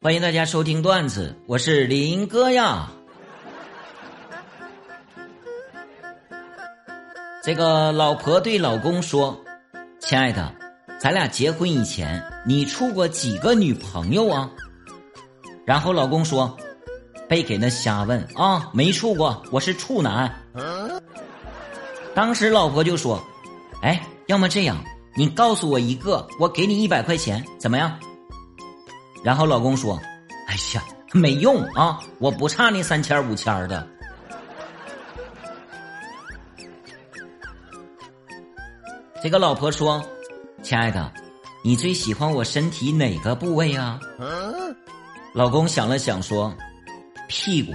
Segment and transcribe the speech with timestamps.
[0.00, 2.88] 欢迎大家收听段子，我是林哥呀。
[7.42, 9.36] 这个老婆对老公说
[9.98, 10.54] ：“亲爱的，
[11.00, 14.48] 咱俩结婚以前，你处过几个女朋友啊？”
[15.66, 16.56] 然后老公说
[17.28, 20.32] ：“别给那瞎问啊，没处过，我是处男。”
[22.14, 23.20] 当时老婆就说
[23.82, 24.80] ：“哎，要么这样，
[25.16, 27.98] 你告诉我一个，我给你一百块钱，怎么样？”
[29.28, 30.00] 然后老公说
[30.48, 30.82] ：“哎呀，
[31.12, 33.84] 没用啊，我不差那三千五千的。”
[39.22, 40.02] 这个老婆说
[40.64, 41.12] ：“亲爱的，
[41.62, 44.00] 你最喜欢我身体哪个部位啊？”
[45.34, 46.56] 老公想了想说
[47.28, 47.74] ：“屁股。”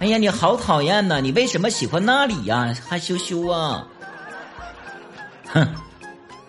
[0.00, 1.20] 哎呀，你好讨厌呐！
[1.20, 2.74] 你为什么喜欢那里呀？
[2.88, 3.86] 害羞羞啊！
[5.48, 5.68] 哼。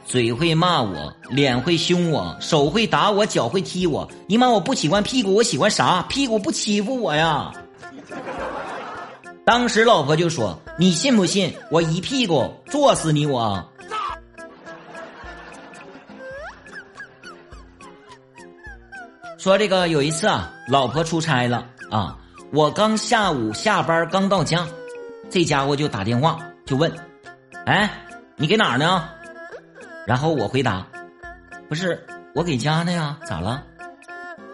[0.10, 4.10] 嘴会骂我，脸会凶我，手会打我，脚会踢我。
[4.26, 6.02] 你妈，我不喜欢屁股，我喜欢啥？
[6.10, 7.54] 屁股不欺负我呀！
[9.46, 13.64] 当时老婆就说：“你信不信我一屁股坐死你？”我
[19.38, 22.18] 说这个有一次啊，老婆出差了啊，
[22.52, 24.68] 我刚下午下班刚到家，
[25.30, 26.92] 这家伙就打电话就问
[27.68, 27.88] ：“哎，
[28.38, 29.08] 你给哪儿呢？”
[30.10, 30.84] 然后我回答
[31.70, 33.64] ：“不是我给家呢呀，咋了？”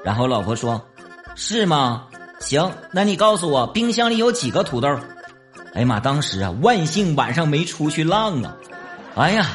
[0.04, 0.86] 然后老婆说
[1.34, 2.08] ：“是吗？
[2.42, 4.90] 行，那你告诉我冰箱里有几个土豆？”
[5.74, 5.98] 哎呀妈！
[5.98, 8.54] 当时啊，万幸晚上没出去浪啊！
[9.16, 9.48] 哎呀，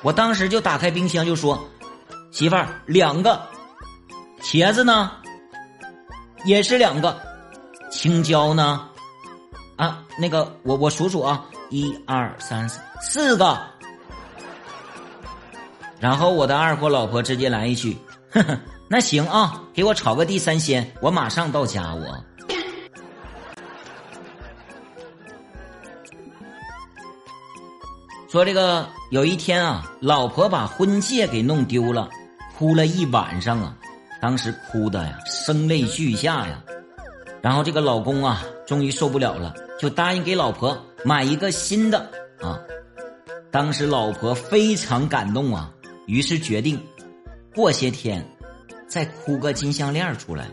[0.00, 1.62] 我当时就打开冰箱就说
[2.32, 3.38] ：“媳妇儿，两个。
[4.40, 5.12] 茄子呢？
[6.46, 7.14] 也是两个。
[7.90, 8.88] 青椒呢？
[9.76, 13.54] 啊，那个我我数数啊，一二三四四个。”
[16.02, 17.96] 然后我的二货老婆直接来一句
[18.32, 18.58] ：“呵呵，
[18.88, 22.24] 那行啊，给我炒个地三鲜，我马上到家。”我
[28.28, 32.08] 说这个有一天啊，老婆把婚戒给弄丢了，
[32.58, 33.76] 哭了一晚上啊，
[34.20, 36.60] 当时哭的呀声泪俱下呀。
[37.40, 42.00] 然后这个老公啊，终于受不了了，就答应给老婆买一个新的
[42.40, 42.58] 啊。
[43.52, 45.72] 当时老婆非常感动啊。
[46.06, 46.80] 于是决定，
[47.54, 48.26] 过些天
[48.88, 50.48] 再哭个金项链出来。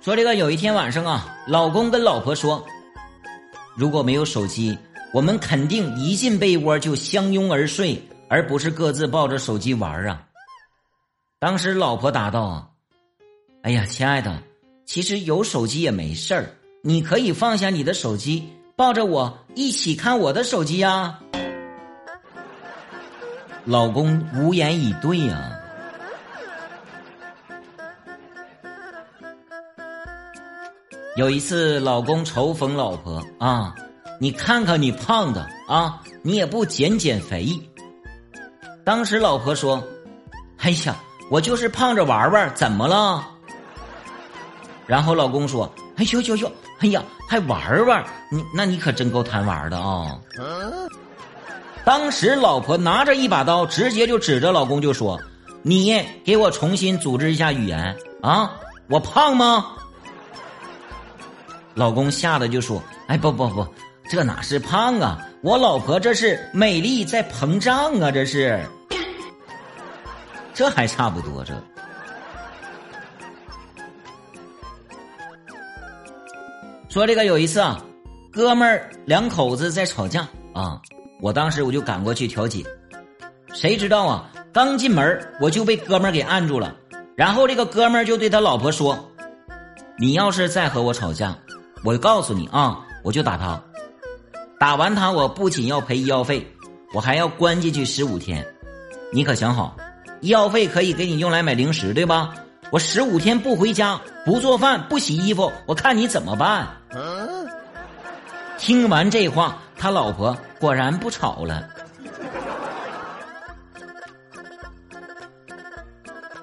[0.00, 2.62] 说这个有一天晚上啊，老公跟老婆说
[3.74, 4.76] ：“如果没有手机，
[5.14, 10.26] 我们肯定一进被窝就相拥而睡，而不是各自抱着手机玩啊。”
[11.40, 12.74] 当时老婆答道：“，
[13.62, 14.42] 哎呀，亲爱的，
[14.84, 18.46] 其实有手机也没事儿，你可以放下你的手机。”
[18.76, 21.20] 抱着我一起看我的手机呀，
[23.64, 25.52] 老公无言以对呀。
[31.16, 33.72] 有一次，老公嘲讽老婆啊
[34.20, 37.48] ：“你看看你胖的啊，你也不减减肥。”
[38.82, 39.80] 当时老婆说
[40.58, 40.96] ：“哎呀，
[41.30, 43.24] 我就是胖着玩玩，怎么了？”
[44.84, 48.04] 然后老公说：“哎呦呦呦。”哎呀，还玩玩？
[48.30, 50.18] 你那你可真够贪玩的啊！
[51.84, 55.18] 当时老婆拿着一把刀，直接就指着老公就说
[55.62, 58.50] ：“你给我重新组织一下语言啊！
[58.88, 59.66] 我胖吗？”
[61.74, 63.66] 老公吓得就说：“哎，不不不，
[64.10, 65.18] 这哪是胖啊？
[65.42, 68.10] 我老婆这是美丽在膨胀啊！
[68.10, 68.62] 这是，
[70.52, 71.54] 这还差不多这。”
[76.94, 77.84] 说这个有一次啊，
[78.30, 80.80] 哥们儿两口子在吵架啊，
[81.20, 82.62] 我当时我就赶过去调解，
[83.52, 86.72] 谁知道啊，刚进门我就被哥们儿给按住了，
[87.16, 88.96] 然后这个哥们儿就对他老婆说
[89.98, 91.36] ：“你要是再和我吵架，
[91.82, 93.60] 我告诉你啊，我就打他，
[94.60, 96.46] 打完他我不仅要赔医药费，
[96.94, 98.46] 我还要关进去十五天，
[99.12, 99.76] 你可想好，
[100.20, 102.32] 医药费可以给你用来买零食对吧？
[102.70, 106.66] 我十五天不回家。”不做饭不洗衣服，我看你怎么办？
[108.56, 111.68] 听完这话，他老婆果然不吵了。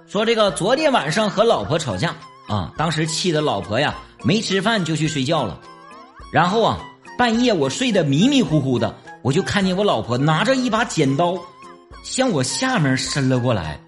[0.08, 2.14] 说这个昨天晚上和老婆吵架
[2.48, 5.60] 啊，当时气的老婆呀没吃饭就去睡觉了。
[6.32, 6.78] 然后啊，
[7.18, 11.36] 半夜我睡得迷迷糊糊的，我就看见我老婆拿着一把剪刀，
[12.04, 13.82] 向我下面伸了过来。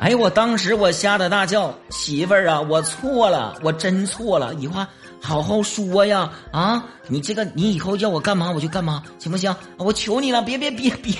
[0.00, 4.84] 哎，我当时我吓得大叫：“媳妇儿啊，我错了，我真错了，以后
[5.20, 6.30] 好好说呀！
[6.52, 9.54] 啊，你这个你以后叫我干嘛我就干嘛，行不行？
[9.76, 11.12] 我求你了，别别别别！”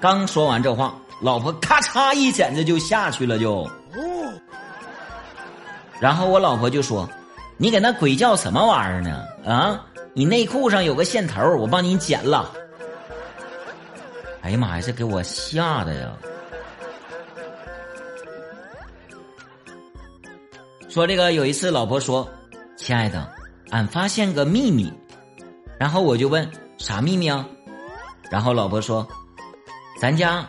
[0.00, 3.68] 刚说完这话，老婆咔嚓一剪子就下去了，就。
[5.98, 7.08] 然后我老婆就说
[7.58, 9.24] ：“你给那鬼叫什么玩意儿呢？
[9.44, 12.52] 啊，你内裤上有个线头，我帮你剪了。”
[14.42, 16.08] 哎呀妈呀，这给我吓的呀！
[20.88, 22.26] 说这个有一次，老婆说
[22.76, 23.30] ：“亲爱的，
[23.70, 24.90] 俺发现个秘密。”
[25.78, 27.46] 然后我就问：“啥秘密啊？”
[28.30, 29.06] 然后老婆说
[30.00, 30.48] ：“咱家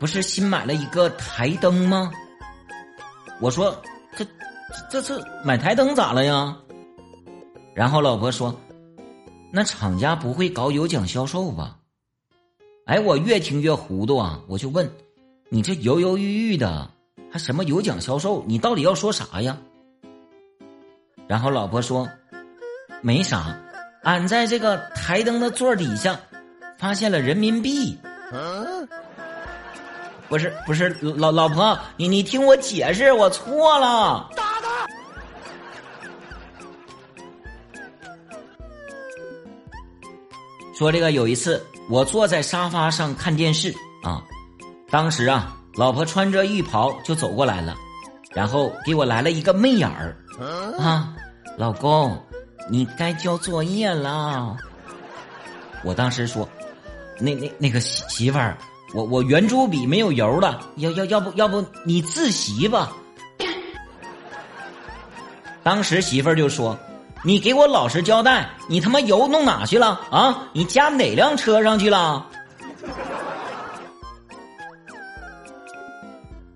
[0.00, 2.12] 不是新买了一个台灯吗？”
[3.40, 3.80] 我说
[4.16, 4.26] ：“这
[4.90, 6.56] 这次买台灯咋了呀？”
[7.72, 8.54] 然后老婆说
[9.52, 11.78] ：“那厂家不会搞有奖销售吧？”
[12.86, 14.40] 哎，我越听越糊涂啊！
[14.48, 14.90] 我就问
[15.48, 16.90] ：“你这犹犹豫豫的。”
[17.32, 18.44] 还什么有奖销售？
[18.46, 19.56] 你到底要说啥呀？
[21.26, 22.06] 然后老婆说
[23.00, 23.58] ：“没啥，
[24.02, 26.20] 俺在这个台灯的座底下
[26.76, 27.98] 发现了人民币。”
[30.28, 34.30] 不是不是，老老婆，你你听我解释，我错了。
[34.36, 34.86] 打他！
[40.74, 44.22] 说这个有一次，我坐在沙发上看电视啊，
[44.90, 45.56] 当时啊。
[45.74, 47.74] 老婆穿着浴袍就走过来了，
[48.34, 50.16] 然后给我来了一个媚眼儿
[50.78, 51.14] 啊，
[51.56, 52.20] 老公，
[52.68, 54.56] 你该交作业了。
[55.82, 56.46] 我当时说，
[57.18, 58.56] 那那那个媳媳妇儿，
[58.94, 62.92] 我我圆珠笔没有油了，要要要不要不你自习吧。
[65.64, 66.78] 当时媳妇儿就说，
[67.22, 70.48] 你给我老实交代，你他妈油弄哪去了啊？
[70.52, 72.26] 你加哪辆车上去了？